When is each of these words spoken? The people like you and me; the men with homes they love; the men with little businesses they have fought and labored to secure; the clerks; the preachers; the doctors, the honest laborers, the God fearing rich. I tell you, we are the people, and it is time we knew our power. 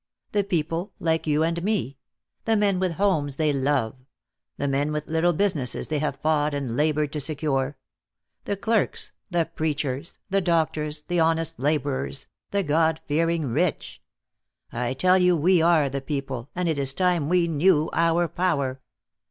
The 0.31 0.43
people 0.43 0.93
like 0.99 1.27
you 1.27 1.43
and 1.43 1.61
me; 1.63 1.99
the 2.45 2.57
men 2.57 2.79
with 2.79 2.93
homes 2.93 3.35
they 3.35 3.53
love; 3.53 3.93
the 4.57 4.67
men 4.67 4.91
with 4.91 5.05
little 5.05 5.31
businesses 5.31 5.89
they 5.89 5.99
have 5.99 6.19
fought 6.23 6.55
and 6.55 6.75
labored 6.75 7.13
to 7.13 7.19
secure; 7.19 7.77
the 8.45 8.57
clerks; 8.57 9.11
the 9.29 9.45
preachers; 9.55 10.17
the 10.27 10.41
doctors, 10.41 11.03
the 11.03 11.19
honest 11.19 11.59
laborers, 11.59 12.25
the 12.49 12.63
God 12.63 12.99
fearing 13.05 13.45
rich. 13.51 14.01
I 14.71 14.95
tell 14.95 15.19
you, 15.19 15.37
we 15.37 15.61
are 15.61 15.87
the 15.87 16.01
people, 16.01 16.49
and 16.55 16.67
it 16.67 16.79
is 16.79 16.95
time 16.95 17.29
we 17.29 17.47
knew 17.47 17.91
our 17.93 18.27
power. 18.27 18.81